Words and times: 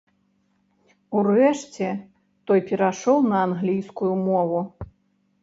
Урэшце 1.19 1.89
той 2.49 2.59
перайшоў 2.71 3.17
на 3.29 3.37
англійскую 3.51 4.11
мову. 4.27 4.59